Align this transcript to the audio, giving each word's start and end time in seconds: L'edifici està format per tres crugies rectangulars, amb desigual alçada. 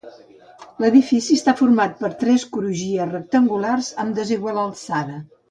L'edifici 0.83 1.37
està 1.39 1.53
format 1.59 1.93
per 1.99 2.09
tres 2.23 2.47
crugies 2.57 3.07
rectangulars, 3.13 3.93
amb 4.07 4.19
desigual 4.23 4.61
alçada. 4.65 5.23